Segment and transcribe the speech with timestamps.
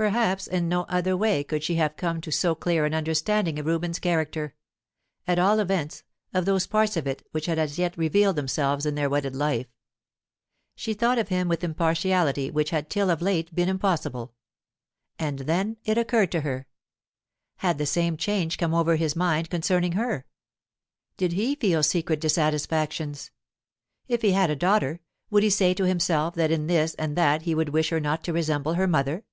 [0.00, 3.66] Perhaps in no other way could she have come to so clear an understanding of
[3.66, 4.54] Reuben's character
[5.26, 8.94] at all events, of those parts of it which had as yet revealed themselves in
[8.94, 9.66] their wedded life.
[10.74, 14.32] She thought of him with an impartiality which had till of late been impossible.
[15.18, 16.66] And then it occurred to her:
[17.56, 20.24] Had the same change come over his mind concerning her?
[21.18, 23.32] Did he feel secret dissatisfactions?
[24.08, 27.42] If he had a daughter, would he say to himself that in this and that
[27.42, 29.26] he would wish her not to resemble her mother?